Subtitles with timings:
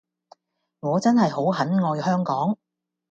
[0.79, 2.57] 我真係好很愛香港